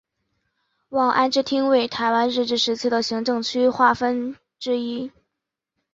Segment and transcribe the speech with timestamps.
[0.89, 3.93] 望安支厅为台湾日治时期的行政区划
[4.59, 5.11] 之一。